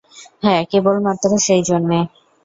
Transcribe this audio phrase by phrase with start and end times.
[0.43, 1.99] হাঁ কেবলমাত্র সেইজন্যে।